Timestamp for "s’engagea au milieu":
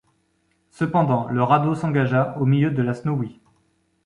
1.75-2.71